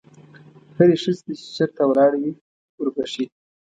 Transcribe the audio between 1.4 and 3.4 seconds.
چېرته ولاړه وي وربښې.